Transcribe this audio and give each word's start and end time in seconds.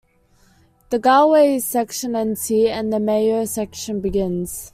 The 0.89 0.97
Galway 0.97 1.59
section 1.59 2.15
ends 2.15 2.47
here 2.47 2.73
and 2.73 2.91
the 2.91 2.99
Mayo 2.99 3.45
section 3.45 4.01
begins. 4.01 4.69